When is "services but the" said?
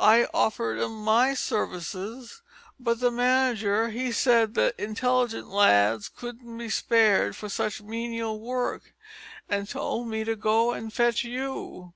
1.34-3.12